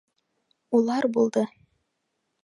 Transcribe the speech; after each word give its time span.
Улар 0.79 1.07
булды. 1.17 1.43